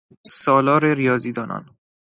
سالار 0.41 0.85
ریاضیدانان 0.93 1.77